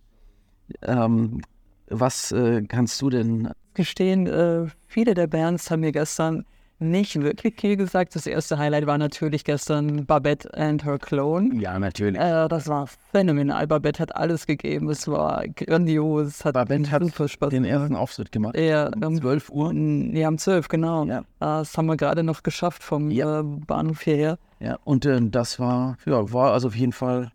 Ähm, 0.83 1.41
was 1.89 2.33
äh, 2.33 2.63
kannst 2.63 3.01
du 3.01 3.11
denn? 3.11 3.51
Gestehen, 3.75 4.27
äh, 4.27 4.67
viele 4.87 5.15
der 5.15 5.27
Bands 5.27 5.71
haben 5.71 5.81
mir 5.81 5.93
gestern 5.93 6.45
nicht 6.79 7.21
wirklich 7.21 7.59
viel 7.61 7.77
gesagt. 7.77 8.15
Das 8.15 8.27
erste 8.27 8.59
Highlight 8.59 8.87
war 8.87 8.99
natürlich 8.99 9.45
gestern 9.45 10.05
Babette 10.07 10.53
and 10.57 10.85
her 10.85 10.99
Clone. 10.99 11.61
Ja, 11.61 11.79
natürlich. 11.79 12.21
Äh, 12.21 12.49
das 12.49 12.69
war 12.69 12.87
phänomenal. 13.13 13.67
Babette 13.67 14.01
hat 14.03 14.15
alles 14.15 14.47
gegeben. 14.47 14.91
Es 14.91 15.09
war 15.09 15.47
grandios. 15.49 16.45
Hat 16.45 16.55
Babette 16.55 16.91
hat 16.91 17.03
super 17.05 17.29
Spaß 17.29 17.49
den 17.51 17.65
ersten 17.65 17.97
Auftritt 17.97 18.31
gemacht. 18.33 18.57
Ja, 18.59 18.89
um 18.95 19.03
um 19.05 19.17
12 19.21 19.51
Uhr. 19.51 19.73
Ja, 19.73 20.29
um 20.29 20.39
12, 20.39 20.69
genau. 20.69 21.05
Ja. 21.07 21.19
Äh, 21.21 21.23
Das 21.39 21.77
haben 21.79 21.87
wir 21.87 21.97
gerade 21.97 22.23
noch 22.23 22.43
geschafft 22.43 22.83
vom 22.83 23.11
Ja. 23.11 23.41
äh, 23.41 23.43
Bahnhof 23.43 24.03
hierher. 24.03 24.39
Ja, 24.61 24.79
und 24.85 25.05
ähm, 25.07 25.31
das 25.31 25.59
war, 25.59 25.97
ja, 26.07 26.33
war 26.33 26.53
also 26.53 26.69
auf 26.69 26.77
jeden 26.77 26.93
Fall 26.93 27.31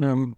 ähm, 0.00 0.36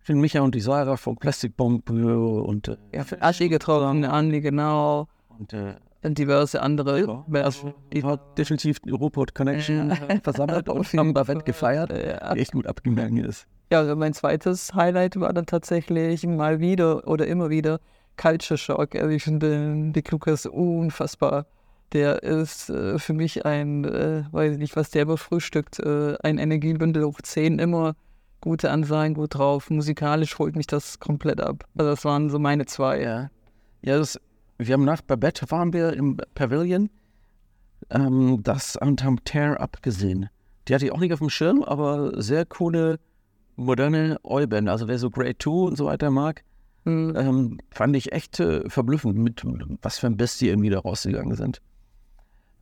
für 0.00 0.14
Micha 0.14 0.40
und 0.40 0.54
die 0.54 0.60
Sarah 0.60 0.96
von 0.96 1.16
Plastic 1.16 1.56
Bomb 1.56 1.88
äh, 1.90 1.92
und, 1.92 2.68
äh, 2.68 2.76
Ja, 2.92 3.04
für 3.04 3.20
Aschi 3.22 3.48
getroffen, 3.48 4.04
Andi, 4.04 4.40
genau. 4.40 5.08
und 5.38 5.52
äh, 5.52 5.74
diverse 6.04 6.60
andere. 6.62 7.24
ja, 7.32 7.42
also, 7.42 7.74
die 7.92 8.02
hat 8.02 8.36
definitiv 8.38 8.80
die 8.80 8.90
Ruhrpott 8.90 9.34
Connection 9.34 9.90
äh, 9.90 10.20
versammelt 10.22 10.68
und 10.68 10.84
haben 10.94 11.14
Bavent 11.14 11.44
gefeiert, 11.44 11.90
Ja. 11.90 12.34
die 12.34 12.40
echt 12.40 12.52
gut 12.52 12.66
abgegangen 12.66 13.24
ist. 13.24 13.46
Ja, 13.70 13.78
also 13.78 13.96
mein 13.96 14.12
zweites 14.12 14.74
Highlight 14.74 15.18
war 15.18 15.32
dann 15.32 15.46
tatsächlich 15.46 16.26
mal 16.26 16.60
wieder 16.60 17.06
oder 17.08 17.26
immer 17.26 17.48
wieder 17.48 17.80
Culture 18.16 18.58
Shock. 18.58 18.94
Also 18.96 19.08
ich 19.08 19.22
finde 19.22 19.92
Dick 19.92 20.10
Lucas 20.10 20.44
unfassbar. 20.46 21.46
Der 21.92 22.22
ist 22.22 22.68
äh, 22.70 22.98
für 22.98 23.12
mich 23.12 23.44
ein, 23.46 23.84
äh, 23.84 24.24
weiß 24.30 24.52
ich 24.54 24.58
nicht, 24.58 24.76
was 24.76 24.90
der 24.90 25.04
befrühstückt, 25.04 25.78
äh, 25.80 26.16
ein 26.22 26.38
Energiebündel 26.38 27.04
hoch 27.04 27.20
10, 27.22 27.58
immer 27.58 27.94
gute 28.40 28.70
Ansagen, 28.70 29.14
gut 29.14 29.34
drauf. 29.34 29.70
Musikalisch 29.70 30.38
holt 30.38 30.56
mich 30.56 30.66
das 30.66 31.00
komplett 31.00 31.40
ab. 31.40 31.64
Also 31.76 31.90
das 31.90 32.04
waren 32.04 32.28
so 32.30 32.38
meine 32.38 32.66
zwei. 32.66 33.00
Ja, 33.02 33.30
ja 33.82 33.98
das, 33.98 34.18
wir 34.66 34.74
haben 34.74 34.84
nach 34.84 35.02
Babette 35.02 35.50
waren 35.50 35.72
wir 35.72 35.92
im 35.94 36.16
Pavilion 36.34 36.90
ähm, 37.90 38.40
das 38.42 38.76
und 38.76 39.02
haben 39.04 39.22
Tear 39.24 39.60
Up 39.60 39.82
gesehen. 39.82 40.28
Die 40.68 40.74
hatte 40.74 40.84
ich 40.86 40.92
auch 40.92 41.00
nicht 41.00 41.12
auf 41.12 41.18
dem 41.18 41.30
Schirm, 41.30 41.62
aber 41.62 42.22
sehr 42.22 42.44
coole, 42.46 42.98
moderne 43.56 44.18
Oi-Band. 44.22 44.68
Also 44.68 44.88
wer 44.88 44.98
so 44.98 45.10
Grade 45.10 45.36
2 45.38 45.50
und 45.50 45.76
so 45.76 45.86
weiter 45.86 46.10
mag, 46.10 46.42
Mhm. 46.84 47.14
ähm, 47.16 47.58
fand 47.70 47.94
ich 47.94 48.10
echt 48.10 48.40
äh, 48.40 48.68
verblüffend, 48.68 49.16
mit 49.16 49.40
was 49.82 50.00
für 50.00 50.08
ein 50.08 50.16
Bestie 50.16 50.48
irgendwie 50.48 50.68
da 50.68 50.80
rausgegangen 50.80 51.36
sind. 51.36 51.62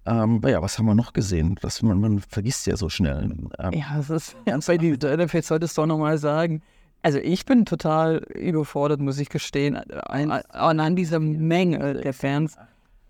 Ähm, 0.04 0.42
ja, 0.47 0.61
was 0.61 0.78
haben 0.78 0.85
wir 0.85 0.95
noch 0.95 1.14
gesehen? 1.14 1.57
Das, 1.62 1.80
man, 1.80 2.00
man 2.00 2.19
vergisst 2.21 2.66
ja 2.66 2.76
so 2.76 2.90
schnell. 2.90 3.30
Ähm, 3.59 3.73
Ja, 3.73 3.97
das 3.97 4.11
ist 4.11 4.37
ernst, 4.45 4.69
weil 4.69 4.76
die 4.76 4.92
Benefits 4.97 5.49
solltest 5.49 5.78
du 5.78 5.83
auch 5.83 5.87
nochmal 5.87 6.19
sagen. 6.19 6.61
Also 7.02 7.19
ich 7.19 7.47
bin 7.47 7.64
total 7.64 8.19
überfordert, 8.35 9.00
muss 9.00 9.19
ich 9.19 9.30
gestehen, 9.30 9.76
an, 9.76 10.30
an 10.30 10.97
dieser 10.97 11.19
Menge 11.19 11.95
der 11.95 12.12
Fans. 12.12 12.57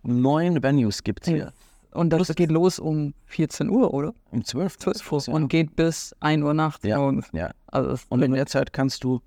Neun 0.02 0.62
Venues 0.62 1.02
gibt 1.02 1.26
es 1.26 1.28
hier. 1.28 1.52
Und 1.92 2.10
das 2.10 2.34
geht 2.36 2.50
los 2.52 2.78
um 2.78 3.14
14 3.26 3.68
Uhr, 3.68 3.92
oder? 3.92 4.14
Um 4.30 4.44
12 4.44 4.78
12 4.78 5.28
Uhr. 5.28 5.34
Und 5.34 5.48
geht 5.48 5.74
bis 5.74 6.14
1 6.20 6.42
Uhr 6.44 6.54
nachts. 6.54 6.84
Ja, 6.84 6.98
Und, 6.98 7.26
ja. 7.32 7.50
also 7.66 7.96
Und 8.08 8.22
in 8.22 8.32
der 8.32 8.46
Zeit 8.46 8.72
kannst 8.72 9.02
du 9.02 9.20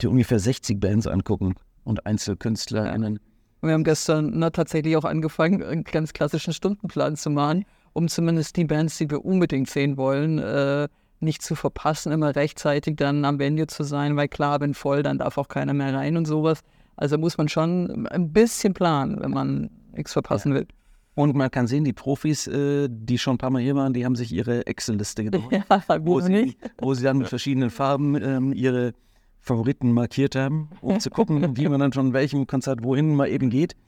dir 0.00 0.10
ungefähr 0.10 0.38
60 0.38 0.78
Bands 0.78 1.06
angucken 1.06 1.54
und 1.84 2.04
EinzelkünstlerInnen. 2.04 3.20
wir 3.62 3.72
haben 3.72 3.84
gestern 3.84 4.32
na, 4.34 4.50
tatsächlich 4.50 4.96
auch 4.96 5.04
angefangen, 5.04 5.62
einen 5.62 5.84
ganz 5.84 6.12
klassischen 6.12 6.52
Stundenplan 6.52 7.16
zu 7.16 7.30
machen, 7.30 7.64
um 7.94 8.06
zumindest 8.08 8.56
die 8.56 8.64
Bands, 8.64 8.98
die 8.98 9.10
wir 9.10 9.24
unbedingt 9.24 9.70
sehen 9.70 9.96
wollen, 9.96 10.38
äh, 10.38 10.88
nicht 11.20 11.42
zu 11.42 11.54
verpassen, 11.54 12.12
immer 12.12 12.34
rechtzeitig 12.36 12.96
dann 12.96 13.24
am 13.24 13.38
Venue 13.38 13.66
zu 13.66 13.82
sein, 13.82 14.16
weil 14.16 14.28
klar, 14.28 14.60
wenn 14.60 14.74
voll, 14.74 15.02
dann 15.02 15.18
darf 15.18 15.38
auch 15.38 15.48
keiner 15.48 15.74
mehr 15.74 15.94
rein 15.94 16.16
und 16.16 16.26
sowas. 16.26 16.60
Also 16.96 17.18
muss 17.18 17.38
man 17.38 17.48
schon 17.48 18.06
ein 18.08 18.32
bisschen 18.32 18.74
planen, 18.74 19.20
wenn 19.20 19.30
man 19.30 19.70
nichts 19.94 20.12
verpassen 20.12 20.54
will. 20.54 20.66
Und 21.14 21.34
man 21.34 21.50
kann 21.50 21.66
sehen, 21.66 21.82
die 21.82 21.92
Profis, 21.92 22.46
äh, 22.46 22.88
die 22.88 23.18
schon 23.18 23.34
ein 23.34 23.38
paar 23.38 23.50
Mal 23.50 23.60
hier 23.60 23.74
waren, 23.74 23.92
die 23.92 24.04
haben 24.04 24.14
sich 24.14 24.32
ihre 24.32 24.66
Excel-Liste 24.66 25.24
genommen, 25.30 25.48
Ja, 25.50 25.64
wo, 26.00 26.20
sie, 26.20 26.56
wo 26.78 26.94
sie 26.94 27.02
dann 27.02 27.18
mit 27.18 27.28
verschiedenen 27.28 27.70
Farben 27.70 28.14
ähm, 28.22 28.52
ihre 28.52 28.92
Favoriten 29.40 29.92
markiert 29.92 30.36
haben, 30.36 30.68
um 30.80 31.00
zu 31.00 31.10
gucken, 31.10 31.56
wie 31.56 31.68
man 31.68 31.80
dann 31.80 31.92
schon 31.92 32.12
welchem 32.12 32.46
Konzert 32.46 32.84
wohin 32.84 33.14
mal 33.14 33.28
eben 33.28 33.50
geht. 33.50 33.74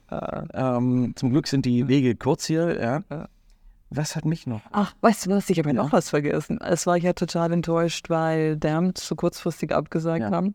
Ähm, 0.52 1.12
zum 1.14 1.30
Glück 1.30 1.46
sind 1.46 1.64
die 1.66 1.86
Wege 1.86 2.16
kurz 2.16 2.44
hier, 2.44 2.80
ja. 2.80 3.28
Was 3.90 4.14
hat 4.14 4.24
mich 4.24 4.46
noch? 4.46 4.60
Ach, 4.70 4.94
weißt 5.00 5.26
du 5.26 5.30
was, 5.30 5.50
ich 5.50 5.58
habe 5.58 5.70
ja 5.70 5.72
noch 5.74 5.92
was 5.92 6.10
vergessen. 6.10 6.60
Es 6.60 6.86
war 6.86 6.96
ja 6.96 7.12
total 7.12 7.52
enttäuscht, 7.52 8.08
weil 8.08 8.56
Damned 8.56 8.98
so 8.98 9.16
kurzfristig 9.16 9.72
abgesagt 9.74 10.20
Ja. 10.22 10.30
haben. 10.30 10.54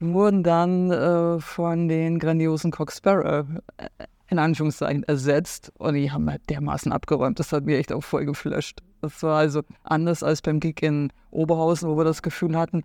Wurden 0.00 0.42
dann 0.42 0.90
äh, 0.90 1.38
von 1.40 1.86
den 1.88 2.18
grandiosen 2.18 2.70
Cox 2.70 2.96
Sparrow 2.98 3.46
äh, 3.76 3.88
in 4.28 4.38
Anführungszeichen 4.38 5.02
ersetzt 5.04 5.72
und 5.78 5.94
die 5.94 6.10
haben 6.10 6.30
halt 6.30 6.48
dermaßen 6.48 6.90
abgeräumt. 6.92 7.38
Das 7.38 7.52
hat 7.52 7.64
mir 7.64 7.78
echt 7.78 7.92
auch 7.92 8.00
voll 8.02 8.24
geflasht. 8.24 8.80
Das 9.02 9.22
war 9.22 9.38
also 9.38 9.62
anders 9.82 10.22
als 10.22 10.40
beim 10.42 10.58
Gig 10.60 10.82
in 10.82 11.12
Oberhausen, 11.30 11.88
wo 11.88 11.96
wir 11.96 12.04
das 12.04 12.22
Gefühl 12.22 12.56
hatten, 12.56 12.82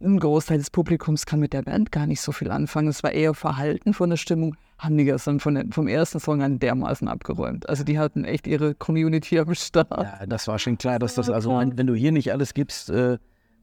ein 0.00 0.18
Großteil 0.20 0.58
des 0.58 0.70
Publikums 0.70 1.24
kann 1.26 1.40
mit 1.40 1.52
der 1.52 1.62
Band 1.62 1.90
gar 1.92 2.06
nicht 2.06 2.20
so 2.20 2.30
viel 2.32 2.50
anfangen. 2.50 2.88
Es 2.88 3.02
war 3.02 3.12
eher 3.12 3.32
Verhalten 3.34 3.94
von 3.94 4.10
der 4.10 4.16
Stimmung, 4.18 4.54
haben 4.78 4.98
die 4.98 5.04
gestern 5.04 5.40
von 5.40 5.54
der, 5.54 5.64
vom 5.70 5.88
ersten 5.88 6.20
Song 6.20 6.42
an 6.42 6.58
dermaßen 6.58 7.08
abgeräumt. 7.08 7.68
Also 7.68 7.82
die 7.84 7.98
hatten 7.98 8.24
echt 8.24 8.46
ihre 8.46 8.74
Community 8.74 9.38
am 9.38 9.54
Start. 9.54 9.88
Ja, 9.90 10.26
das 10.26 10.48
war 10.48 10.58
schon 10.58 10.76
klar, 10.76 10.98
dass 10.98 11.14
das, 11.14 11.30
also 11.30 11.50
wenn, 11.58 11.86
du 11.86 11.94
hier 11.94 12.12
nicht 12.12 12.32
alles 12.32 12.52
gibst, 12.52 12.90
äh, 12.90 13.18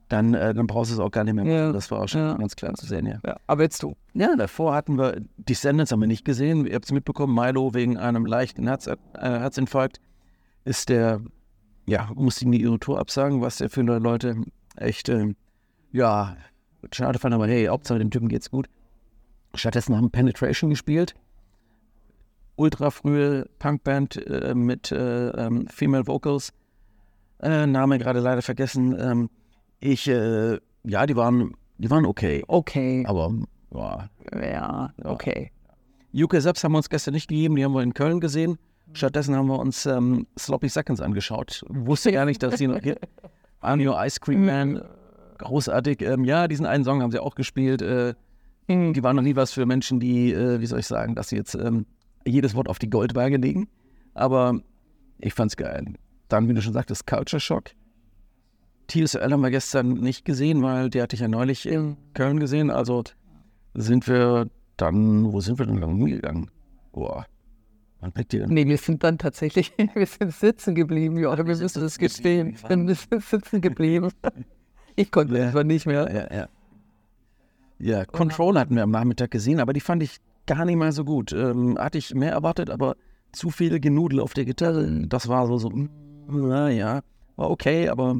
dann, 0.10 0.34
äh, 0.34 0.53
dann 0.53 0.67
brauchst 0.67 0.91
du 0.91 0.96
es 0.96 1.00
auch 1.00 1.12
gar 1.12 1.24
nicht 1.24 1.34
mehr 1.34 1.43
machen. 1.43 1.55
Ja. 1.55 1.72
Das 1.72 1.91
war 1.91 2.01
auch 2.01 2.08
schon 2.08 2.22
Ja. 2.22 2.34
ganz 2.36 2.55
klar 2.55 2.74
zu 2.74 2.86
sehen, 2.86 3.05
ja. 3.05 3.20
Ja, 3.25 3.38
aber 3.48 3.63
jetzt 3.63 3.82
du. 3.84 3.96
Ja, 4.13 4.36
davor 4.36 4.74
hatten 4.75 4.98
wir 4.98 5.22
Descendants 5.38 5.91
haben 5.91 6.01
wir 6.01 6.08
nicht 6.08 6.25
gesehen. 6.25 6.65
Ihr 6.65 6.75
habt 6.75 6.86
es 6.86 6.91
mitbekommen, 6.91 7.34
Milo 7.34 7.74
wegen 7.74 7.98
einem 7.98 8.25
leichten 8.25 8.67
Herz, 8.67 8.88
äh, 8.88 8.98
Herzinfarkt 9.13 10.00
ist 10.65 10.89
der, 10.89 11.22
ja, 11.86 12.10
musste 12.15 12.46
ihm 12.46 12.53
ihre 12.53 12.79
Tour 12.79 13.00
absagen, 13.00 13.41
was 13.41 13.58
der 13.58 13.70
für 13.70 13.82
Leute 13.82 14.36
echt, 14.75 15.10
ähm, 15.10 15.36
ja, 15.91 16.38
schade 16.91 17.20
fand, 17.20 17.36
aber 17.36 17.48
hey, 17.48 17.65
Hauptsache 17.65 18.00
dem 18.00 18.12
Typen 18.12 18.29
geht's 18.29 18.50
gut. 18.50 18.67
Stattdessen 19.55 19.95
haben 19.95 20.10
Penetration 20.12 20.69
gespielt. 20.69 21.15
Ultra 22.55 22.91
frühe 22.91 23.48
Punkband 23.60 24.17
äh, 24.27 24.53
mit 24.53 24.91
äh, 24.91 25.29
ähm, 25.29 25.67
Female 25.67 26.07
Vocals. 26.07 26.53
Äh, 27.41 27.65
Name 27.65 27.98
gerade 27.98 28.19
leider 28.19 28.41
vergessen. 28.41 28.98
Ähm, 29.00 29.29
ich, 29.79 30.07
äh, 30.07 30.60
ja, 30.83 31.05
die 31.05 31.15
waren, 31.15 31.55
die 31.77 31.89
waren 31.89 32.05
okay. 32.05 32.43
Okay. 32.48 33.03
Aber 33.07 33.33
ja, 33.74 34.10
Ja, 34.39 34.93
okay. 35.03 35.51
UK 36.15 36.36
selbst 36.38 36.63
haben 36.63 36.74
wir 36.74 36.77
uns 36.77 36.89
gestern 36.89 37.15
nicht 37.15 37.27
gegeben, 37.27 37.55
die 37.55 37.65
haben 37.65 37.74
wir 37.74 37.81
in 37.81 37.93
Köln 37.93 38.19
gesehen. 38.19 38.60
Stattdessen 38.93 39.36
haben 39.36 39.48
wir 39.48 39.57
uns 39.57 39.88
ähm, 39.88 40.27
Sloppy 40.38 40.69
Seconds 40.69 41.01
angeschaut. 41.01 41.63
Wusste 41.69 42.12
gar 42.12 42.25
nicht, 42.25 42.43
dass 42.43 42.60
sie 42.60 42.67
noch 42.67 42.81
hier. 42.81 42.98
Anio 43.62 44.00
Ice 44.03 44.19
Cream 44.19 44.45
Man, 44.45 44.83
großartig. 45.39 46.01
Ähm, 46.01 46.24
ja, 46.25 46.48
diesen 46.48 46.67
einen 46.67 46.83
Song 46.83 47.01
haben 47.01 47.12
sie 47.12 47.19
auch 47.19 47.33
gespielt. 47.33 47.81
Mhm. 48.67 48.93
die 48.93 49.03
waren 49.03 49.15
noch 49.15 49.24
nie 49.24 49.36
was 49.36 49.51
für 49.53 49.65
Menschen, 49.65 50.00
die, 50.00 50.32
äh, 50.34 50.60
wie 50.60 50.65
soll 50.65 50.79
ich 50.79 50.88
sagen, 50.88 51.15
dass 51.15 51.29
sie 51.29 51.36
jetzt 51.36 51.55
ähm, 51.55 51.86
jedes 52.25 52.55
Wort 52.55 52.70
auf 52.70 52.79
die 52.79 52.89
Goldwaage 52.89 53.38
legen. 53.38 53.67
Aber 54.13 54.60
ich 55.20 55.34
fand's 55.34 55.58
geil. 55.58 55.86
Dann, 56.29 56.48
wie 56.48 56.53
du 56.53 56.62
schon 56.62 56.74
sagtest, 56.74 57.05
Culture 57.08 57.39
Shock. 57.39 57.72
TSL 58.88 59.32
haben 59.32 59.41
wir 59.41 59.50
gestern 59.51 59.93
nicht 59.93 60.25
gesehen, 60.25 60.62
weil 60.62 60.89
der 60.89 61.03
hatte 61.03 61.15
ich 61.15 61.22
ja 61.22 61.27
neulich 61.27 61.65
in 61.65 61.98
Köln 62.13 62.39
gesehen. 62.39 62.70
Also 62.70 63.03
sind 63.74 64.08
wir 64.08 64.48
dann, 64.77 65.32
wo 65.32 65.39
sind 65.41 65.58
wir 65.60 65.65
denn 65.65 65.77
lang 65.77 65.96
hingegangen? 65.98 66.51
Boah, 66.91 67.25
wann 68.01 68.12
blickt 68.12 68.34
ihr 68.34 68.41
denn? 68.41 68.50
Nee, 68.53 68.67
wir 68.67 68.77
sind 68.77 69.03
dann 69.03 69.17
tatsächlich, 69.17 69.72
wir 69.96 70.05
sind 70.05 70.34
sitzen 70.34 70.75
geblieben, 70.75 71.17
ja, 71.17 71.36
wir 71.36 71.43
müssen 71.43 71.63
das 71.63 71.98
gestehen. 71.98 72.55
Wir 72.67 72.96
sind 72.96 73.22
sitzen 73.24 73.62
geblieben. 73.62 74.10
Ich 74.96 75.10
konnte 75.12 75.36
Ja. 75.36 75.48
einfach 75.48 75.63
nicht 75.63 75.88
mehr. 75.88 76.08
Ja, 76.13 76.38
ja. 76.38 76.50
Ja, 77.84 78.06
Control 78.06 78.58
hatten 78.58 78.75
wir 78.78 78.84
am 78.84 78.92
Nachmittag 78.92 79.32
gesehen, 79.32 79.60
aber 79.60 79.74
die 79.74 79.82
fand 79.82 80.02
ich 80.04 80.20
gar 80.46 80.63
nicht 80.63 80.78
mal 80.78 80.94
so 80.94 81.04
gut. 81.04 81.34
Ähm, 81.34 81.78
hatte 81.78 81.98
ich 81.98 82.16
mehr 82.16 82.32
erwartet, 82.32 82.70
aber 82.70 82.96
zu 83.34 83.50
viel 83.50 83.78
Genudel 83.82 84.22
auf 84.22 84.34
der 84.34 84.46
Gitarre. 84.46 85.06
Das 85.08 85.28
war 85.28 85.48
so, 85.48 85.58
so, 85.58 85.70
mm, 85.70 85.90
naja, 86.28 87.02
war 87.36 87.52
okay, 87.52 87.90
aber 87.90 88.20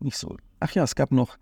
nicht 0.00 0.16
so. 0.16 0.38
Ach 0.60 0.72
ja, 0.72 0.84
es 0.84 0.94
gab 0.94 1.12
noch 1.12 1.36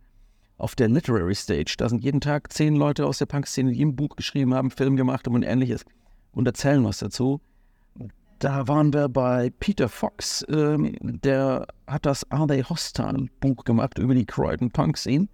auf 0.59 0.75
der 0.75 0.89
Literary 0.89 1.37
Stage, 1.37 1.77
da 1.79 1.89
sind 1.89 2.03
jeden 2.03 2.21
Tag 2.21 2.53
zehn 2.53 2.75
Leute 2.75 3.07
aus 3.07 3.19
der 3.19 3.27
Punk-Szene, 3.27 3.73
die 3.73 3.85
ein 3.85 3.95
Buch 3.95 4.17
geschrieben 4.17 4.53
haben, 4.53 4.73
Film 4.73 4.97
gemacht 4.97 5.25
haben 5.27 5.35
und 5.37 5.45
ähnliches 5.45 5.85
und 6.33 6.49
erzählen 6.49 6.85
was 6.85 6.99
dazu. 6.99 7.41
Da 8.41 8.67
waren 8.67 8.93
wir 8.93 9.09
bei 9.09 9.53
Peter 9.61 9.89
Fox, 9.89 10.45
ähm, 10.49 10.97
der 11.01 11.69
hat 11.87 12.07
das 12.07 12.29
Are 12.33 12.49
They 12.49 12.65
Hostile 12.65 13.29
Buch 13.39 13.63
gemacht 13.65 13.99
über 13.99 14.17
die 14.17 14.27
Croydon 14.27 14.73
Punk-Szene. 14.73 15.29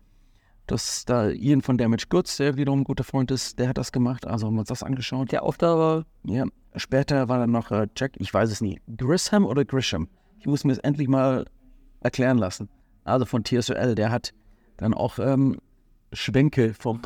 Das 0.67 1.05
da 1.05 1.29
Ian 1.29 1.63
von 1.63 1.79
Damage 1.79 2.07
Goods, 2.09 2.39
der 2.39 2.57
wiederum 2.57 2.81
ein 2.81 2.85
guter 2.85 3.05
Freund 3.05 3.31
ist, 3.31 3.59
der 3.59 3.69
hat 3.69 3.79
das 3.79 3.93
gemacht. 3.93 4.27
Also 4.27 4.47
haben 4.47 4.55
wir 4.55 4.61
uns 4.61 4.69
das 4.69 4.83
angeschaut. 4.83 5.31
Der 5.31 5.45
auch 5.45 5.57
da 5.57 5.79
war, 5.79 6.05
Ja, 6.25 6.45
später 6.75 7.29
war 7.29 7.39
dann 7.39 7.53
noch 7.53 7.71
äh, 7.71 7.87
Jack, 7.97 8.13
ich 8.19 8.33
weiß 8.33 8.51
es 8.51 8.61
nie, 8.61 8.81
Grisham 8.97 9.45
oder 9.45 9.65
Grisham. 9.65 10.09
Ich 10.41 10.47
muss 10.47 10.65
mir 10.65 10.73
das 10.73 10.79
endlich 10.81 11.09
mal 11.09 11.45
erklären 12.01 12.39
lassen. 12.39 12.69
Also 13.05 13.25
von 13.25 13.45
TSOL, 13.45 13.95
der 13.95 14.11
hat 14.11 14.33
dann 14.77 14.93
auch 14.93 15.19
ähm, 15.19 15.59
Schwenke 16.13 16.75
vom 16.75 17.01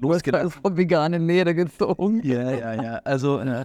losgedacht. 0.00 0.42
also 0.42 0.58
vom 0.60 0.76
veganen 0.76 1.26
Leder 1.26 1.54
gezogen. 1.54 2.20
Ja, 2.24 2.50
ja, 2.50 2.82
ja. 2.82 2.94
Also 3.04 3.38
äh, 3.38 3.64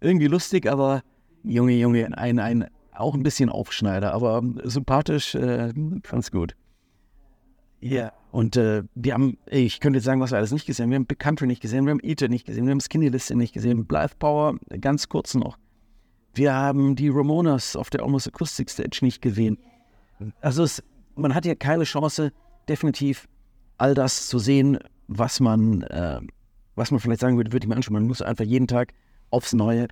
irgendwie 0.00 0.26
lustig, 0.26 0.70
aber 0.70 1.02
Junge, 1.42 1.72
Junge, 1.74 2.16
ein, 2.16 2.38
ein 2.38 2.68
auch 2.92 3.14
ein 3.14 3.22
bisschen 3.22 3.50
Aufschneider, 3.50 4.12
aber 4.12 4.42
sympathisch, 4.62 5.34
äh, 5.34 5.72
ganz 6.02 6.30
gut. 6.30 6.54
Ja. 7.84 8.12
Und 8.32 8.56
äh, 8.56 8.82
wir 8.94 9.12
haben, 9.12 9.36
ich 9.46 9.78
könnte 9.78 9.98
jetzt 9.98 10.06
sagen, 10.06 10.18
was 10.20 10.30
wir 10.30 10.38
alles 10.38 10.52
nicht 10.52 10.64
gesehen 10.64 10.84
haben. 10.84 10.90
Wir 10.90 10.96
haben 10.96 11.06
Big 11.06 11.18
Country 11.18 11.46
nicht 11.46 11.60
gesehen, 11.60 11.84
wir 11.84 11.90
haben 11.90 12.00
Eater 12.02 12.28
nicht 12.28 12.46
gesehen, 12.46 12.64
wir 12.64 12.70
haben 12.70 12.80
Skinny 12.80 13.10
Liste 13.10 13.36
nicht 13.36 13.52
gesehen, 13.52 13.84
Blythe 13.84 14.14
Power 14.18 14.54
ganz 14.80 15.10
kurz 15.10 15.34
noch. 15.34 15.58
Wir 16.32 16.54
haben 16.54 16.96
die 16.96 17.10
Ramonas 17.10 17.76
auf 17.76 17.90
der 17.90 18.02
Almost 18.02 18.26
Acoustic 18.26 18.70
Stage 18.70 19.00
nicht 19.02 19.20
gesehen. 19.20 19.58
Also 20.40 20.62
es, 20.62 20.82
man 21.14 21.34
hat 21.34 21.44
ja 21.44 21.54
keine 21.54 21.84
Chance, 21.84 22.32
definitiv 22.68 23.28
all 23.76 23.92
das 23.92 24.28
zu 24.28 24.38
sehen, 24.38 24.78
was 25.08 25.38
man, 25.38 25.82
äh, 25.82 26.20
was 26.76 26.90
man 26.90 27.00
vielleicht 27.00 27.20
sagen 27.20 27.36
würde, 27.36 27.52
würde 27.52 27.66
ich 27.66 27.68
mir 27.68 27.76
anschauen. 27.76 27.92
Man 27.92 28.06
muss 28.06 28.22
einfach 28.22 28.46
jeden 28.46 28.66
Tag 28.66 28.94
aufs 29.28 29.52
Neue 29.52 29.88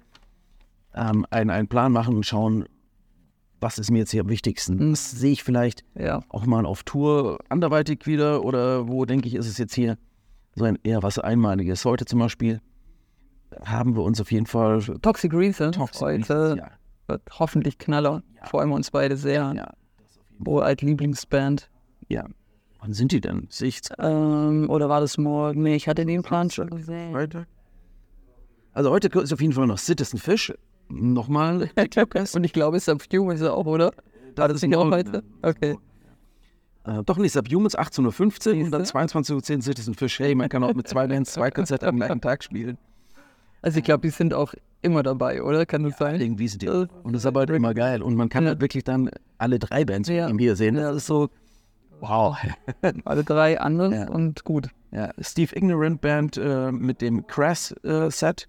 ähm, 0.95 1.27
einen, 1.29 1.51
einen 1.51 1.69
Plan 1.69 1.93
machen 1.93 2.17
und 2.17 2.25
schauen, 2.25 2.65
was 3.63 3.79
ist 3.79 3.91
mir 3.91 3.99
jetzt 4.01 4.11
hier 4.11 4.23
am 4.23 4.29
wichtigsten. 4.29 4.91
Das 4.91 5.11
sehe 5.11 5.33
ich 5.33 5.43
vielleicht 5.45 5.85
Ja. 5.95 6.23
auch 6.29 6.45
mal 6.47 6.67
auf 6.67 6.83
Tour 6.83 7.39
anderweitig 7.49 8.07
wieder 8.07 8.45
oder 8.45 8.89
wo 8.89 9.05
denke 9.05 9.29
ich, 9.29 9.35
ist 9.35 9.47
es 9.47 9.57
jetzt 9.59 9.75
hier 9.75 9.97
so 10.55 10.65
ein 10.65 10.79
eher 10.83 11.03
was 11.03 11.19
Einmaliges. 11.19 11.85
Heute 11.85 12.05
zum 12.05 12.19
Beispiel 12.19 12.61
haben 13.65 13.95
wir 13.97 14.03
uns 14.03 14.21
auf 14.21 14.33
jeden 14.33 14.47
Fall 14.47 14.81
Toxic 15.03 15.33
Reasons 15.33 15.77
Toxic 15.77 16.01
heute 16.03 16.57
ja. 16.59 16.71
wird 17.07 17.23
hoffentlich 17.39 17.79
Knaller. 17.79 18.23
Freuen 18.45 18.69
wir 18.71 18.75
uns 18.77 18.91
beide 18.91 19.17
sehr. 19.17 19.53
Ja, 19.55 19.73
Uralt 20.47 20.83
Lieblingsband. 20.83 21.71
ja. 22.09 22.27
Wann 22.81 22.95
sind 22.95 23.13
die 23.13 23.21
denn? 23.21 23.47
Ich 23.61 23.81
Ähm, 24.01 24.69
oder 24.69 24.89
war 24.89 25.01
das 25.01 25.17
morgen? 25.17 25.63
Nee, 25.63 25.77
ich 25.77 25.87
hatte 25.87 26.05
den 26.05 26.23
Plan 26.23 26.51
schon 26.51 26.69
gesehen. 26.69 27.13
Freitag? 27.13 27.47
Also 28.73 28.91
heute 28.91 29.07
ist 29.21 29.33
auf 29.33 29.41
jeden 29.41 29.53
Fall 29.53 29.69
noch 29.69 29.79
Citizen 29.79 30.19
Fish. 30.19 30.53
Nochmal. 30.89 31.71
Und 32.35 32.45
ich 32.45 32.53
glaube, 32.53 32.81
Subhuman 32.81 33.37
ist 33.37 33.43
auch, 33.43 33.67
oder? 33.67 33.93
War 34.37 34.49
das 34.49 34.63
nicht 34.63 34.77
auch 34.77 34.91
heute? 34.91 35.23
Okay. 35.43 35.77
Äh, 36.85 37.03
doch 37.05 37.17
nicht, 37.19 37.33
Subhumans 37.33 37.79
18.15 37.79 38.55
Uhr 38.59 38.65
und 38.65 38.71
dann 38.73 38.83
22.10 38.83 39.35
Uhr 39.57 39.63
Citizen 39.63 39.95
Fish. 39.95 40.19
Hey, 40.19 40.35
man 40.35 40.49
kann 40.49 40.65
auch 40.65 40.75
mit 40.75 40.89
zwei 40.89 41.07
Bands 41.07 41.33
zwei 41.33 41.51
Konzerte 41.51 41.87
am 41.87 41.97
gleichen 41.97 42.21
Tag 42.21 42.43
spielen. 42.43 42.77
Also 43.61 43.79
ich 43.79 43.85
glaube, 43.85 44.01
die 44.03 44.11
sind 44.11 44.35
auch 44.35 44.55
immer 44.81 45.05
dabei, 45.05 45.43
oder? 45.45 45.65
Kann 45.65 45.85
das 45.85 45.97
sein? 45.99 46.21
Irgendwie 46.21 46.49
sind 46.49 46.63
die. 46.63 46.69
Und 46.69 47.13
das 47.13 47.23
ist 47.23 47.27
aber 47.27 47.41
halt 47.41 47.51
immer 47.51 47.73
geil. 47.75 48.03
Und 48.03 48.17
man 48.17 48.29
kann 48.29 48.43
Ja. 48.45 48.51
halt 48.51 48.61
wirklich 48.61 48.83
dann 48.83 49.11
alle 49.39 49.61
drei 49.61 49.85
Bands 49.85 50.09
Ja. 50.09 50.25
von 50.27 50.33
ihm 50.37 50.39
hier 50.41 50.57
sehen. 50.57 50.75
Das 50.75 50.97
ist 50.97 51.07
so, 51.07 51.29
wow. 52.01 52.37
Alle 53.05 53.23
drei 53.23 53.61
anders 53.61 53.93
Ja. 53.95 54.09
und 54.09 54.43
gut. 54.43 54.69
Ja, 54.91 55.13
Steve 55.21 55.55
Ignorant 55.57 56.01
Band 56.01 56.37
äh, 56.37 56.73
mit 56.73 57.01
dem 57.01 57.27
Crass-Set. 57.29 58.49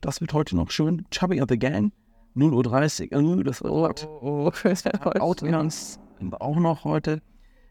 Das 0.00 0.20
wird 0.20 0.32
heute 0.32 0.56
noch 0.56 0.70
schön. 0.70 1.06
Chubby 1.10 1.40
and 1.40 1.50
the 1.50 1.58
Gang, 1.58 1.92
0.30 2.36 3.12
Uhr. 3.12 3.36
Uh, 3.36 3.42
das 3.42 3.62
wird. 3.62 4.08
Oh, 4.20 4.50
oh. 4.50 5.18
Outcomes 5.20 5.98
auch 6.38 6.56
noch 6.56 6.84
heute. 6.84 7.20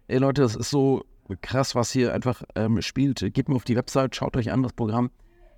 Ey 0.07 0.19
Leute, 0.19 0.41
das 0.41 0.55
ist 0.55 0.69
so 0.69 1.03
krass, 1.41 1.75
was 1.75 1.91
hier 1.91 2.13
einfach 2.13 2.43
ähm, 2.55 2.81
spielt. 2.81 3.19
Geht 3.33 3.49
mal 3.49 3.55
auf 3.55 3.63
die 3.63 3.75
Website, 3.75 4.15
schaut 4.15 4.37
euch 4.37 4.51
an 4.51 4.63
das 4.63 4.73
Programm. 4.73 5.09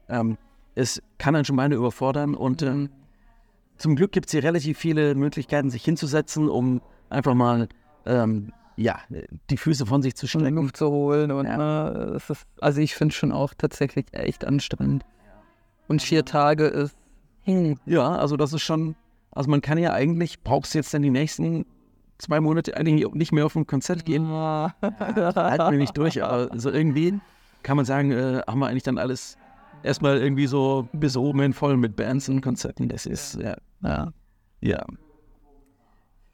Ähm, 0.09 0.37
es 0.75 1.01
kann 1.17 1.35
einen 1.35 1.45
schon 1.45 1.55
beide 1.57 1.75
überfordern 1.75 2.35
und 2.35 2.61
ähm, 2.61 2.89
zum 3.77 3.95
Glück 3.95 4.11
gibt 4.11 4.27
es 4.27 4.31
hier 4.31 4.43
relativ 4.43 4.77
viele 4.77 5.15
Möglichkeiten, 5.15 5.69
sich 5.69 5.83
hinzusetzen, 5.83 6.49
um 6.49 6.81
einfach 7.09 7.33
mal 7.33 7.67
ähm, 8.05 8.53
ja, 8.75 8.99
die 9.49 9.57
Füße 9.57 9.85
von 9.85 10.01
sich 10.01 10.15
zu 10.15 10.27
strecken. 10.27 10.55
Luft 10.55 10.77
zu 10.77 10.89
holen. 10.89 11.31
Und, 11.31 11.45
Ja. 11.45 11.89
äh, 11.89 12.15
es 12.15 12.29
ist, 12.29 12.45
also 12.61 12.79
ich 12.79 12.95
finde 12.95 13.13
schon 13.13 13.31
auch 13.31 13.53
tatsächlich 13.55 14.05
echt 14.13 14.45
anstrengend. 14.45 15.03
Und 15.87 16.01
vier 16.01 16.25
Tage 16.25 16.65
ist. 16.65 16.95
Hm. 17.43 17.79
Ja, 17.85 18.09
also 18.09 18.35
das 18.35 18.53
ist 18.53 18.61
schon, 18.61 18.95
also 19.31 19.49
man 19.49 19.61
kann 19.61 19.77
ja 19.77 19.93
eigentlich, 19.93 20.43
brauchst 20.43 20.73
du 20.73 20.79
jetzt 20.79 20.93
dann 20.93 21.01
die 21.01 21.09
nächsten 21.09 21.65
zwei 22.17 22.39
Monate 22.41 22.75
eigentlich 22.75 23.07
nicht 23.13 23.31
mehr 23.31 23.45
auf 23.45 23.55
ein 23.55 23.67
Konzert 23.67 24.05
gehen. 24.05 24.25
Ah. 24.25 24.75
halten 24.81 25.71
wir 25.71 25.77
nicht 25.77 25.97
durch, 25.97 26.21
aber 26.23 26.49
so 26.59 26.71
irgendwie 26.71 27.19
kann 27.63 27.77
man 27.77 27.85
sagen, 27.85 28.11
äh, 28.11 28.41
haben 28.47 28.59
wir 28.59 28.67
eigentlich 28.67 28.83
dann 28.83 28.97
alles 28.97 29.37
erstmal 29.83 30.17
irgendwie 30.17 30.47
so 30.47 30.87
bis 30.93 31.15
oben 31.15 31.41
hin 31.41 31.53
voll 31.53 31.77
mit 31.77 31.95
Bands 31.95 32.29
und 32.29 32.41
Konzerten. 32.41 32.89
Das 32.89 33.05
ist, 33.05 33.35
ja. 33.35 33.55
Ja. 33.81 34.11
Ja, 34.61 34.85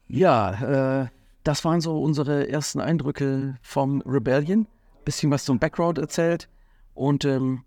ja 0.08 1.02
äh, 1.02 1.06
das 1.44 1.64
waren 1.64 1.80
so 1.80 2.00
unsere 2.00 2.48
ersten 2.48 2.80
Eindrücke 2.80 3.56
vom 3.62 4.00
Rebellion. 4.02 4.66
Bisschen 5.04 5.30
was 5.30 5.44
zum 5.44 5.58
Background 5.58 5.98
erzählt. 5.98 6.48
Und 6.94 7.24
ähm, 7.24 7.64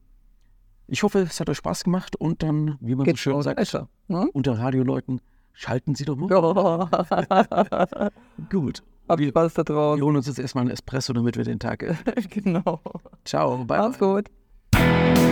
ich 0.88 1.04
hoffe, 1.04 1.20
es 1.20 1.40
hat 1.40 1.50
euch 1.50 1.58
Spaß 1.58 1.84
gemacht. 1.84 2.16
Und 2.16 2.44
dann, 2.44 2.78
wie 2.80 2.96
man 2.96 3.00
so 3.00 3.04
Geht 3.06 3.20
schön 3.20 3.42
sagt. 3.42 3.74
Ne? 4.08 4.30
unter 4.34 4.58
Radioleuten, 4.58 5.22
schalten 5.54 5.96
Sie 5.96 6.06
doch 6.06 6.16
mal. 6.16 6.30
Ja. 6.30 8.10
Gut. 8.50 8.84
Habt 9.10 9.20
Wir, 9.20 9.30
Spaß 9.30 9.54
da 9.54 9.62
wir 9.62 9.66
draußen. 9.66 10.04
holen 10.04 10.16
uns 10.18 10.28
jetzt 10.28 10.40
erstmal 10.40 10.64
einen 10.64 10.72
Espresso, 10.72 11.14
damit 11.14 11.38
wir 11.38 11.44
den 11.44 11.60
Tag. 11.60 11.84
Genau. 12.30 12.82
ciao, 13.24 13.64
bye. 13.64 13.78
Macht's 13.80 13.98
bye. 14.00 14.24
gut. 14.74 15.27